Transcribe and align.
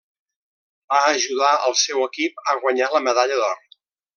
Va 0.93 1.01
ajudar 1.09 1.51
al 1.67 1.77
seu 1.83 2.07
equip 2.09 2.43
a 2.55 2.59
guanyar 2.65 2.91
la 2.97 3.07
medalla 3.11 3.39
d'or. 3.43 3.65